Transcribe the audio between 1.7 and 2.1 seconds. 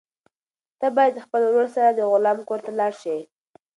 سره د